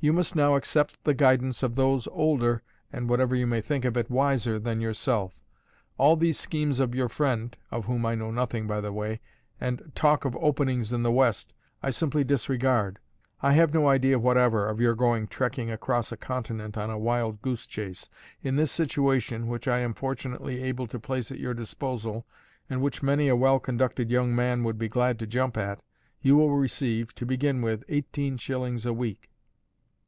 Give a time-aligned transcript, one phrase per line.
[0.00, 3.96] You must now accept the guidance of those older and (whatever you may think of
[3.96, 5.40] it) wiser than yourself.
[5.96, 9.18] All these schemes of your friend (of whom I know nothing, by the by)
[9.60, 11.52] and talk of openings in the West,
[11.82, 13.00] I simply disregard.
[13.42, 17.42] I have no idea whatever of your going trekking across a continent on a wild
[17.42, 18.08] goose chase.
[18.40, 22.24] In this situation, which I am fortunately able to place at your disposal,
[22.70, 25.82] and which many a well conducted young man would be glad to jump at,
[26.22, 29.28] you will receive, to begin with, eighteen shillings a week."